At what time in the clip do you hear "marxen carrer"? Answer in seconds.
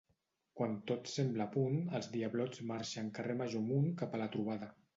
2.73-3.39